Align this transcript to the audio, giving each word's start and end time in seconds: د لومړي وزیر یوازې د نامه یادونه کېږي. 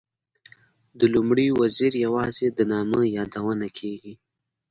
د 0.99 1.01
لومړي 1.13 1.47
وزیر 1.59 1.93
یوازې 2.05 2.47
د 2.57 2.59
نامه 2.71 3.01
یادونه 3.17 3.67
کېږي. 3.79 4.13